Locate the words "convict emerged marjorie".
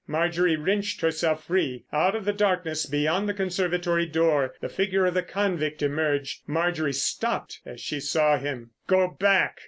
5.21-6.91